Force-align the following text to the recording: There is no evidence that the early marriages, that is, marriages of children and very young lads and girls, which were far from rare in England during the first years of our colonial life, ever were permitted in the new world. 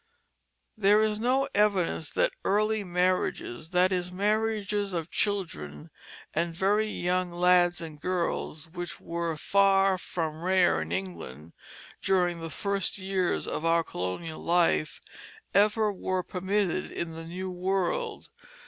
There 0.75 1.03
is 1.03 1.19
no 1.19 1.47
evidence 1.53 2.09
that 2.13 2.31
the 2.31 2.49
early 2.49 2.83
marriages, 2.83 3.69
that 3.69 3.91
is, 3.91 4.11
marriages 4.11 4.93
of 4.95 5.11
children 5.11 5.91
and 6.33 6.55
very 6.55 6.87
young 6.87 7.29
lads 7.31 7.81
and 7.81 8.01
girls, 8.01 8.67
which 8.71 8.99
were 8.99 9.37
far 9.37 9.99
from 9.99 10.41
rare 10.41 10.81
in 10.81 10.91
England 10.91 11.53
during 12.01 12.39
the 12.41 12.49
first 12.49 12.97
years 12.97 13.47
of 13.47 13.63
our 13.63 13.83
colonial 13.83 14.41
life, 14.43 15.01
ever 15.53 15.93
were 15.93 16.23
permitted 16.23 16.89
in 16.89 17.13
the 17.15 17.27
new 17.27 17.51
world. 17.51 18.31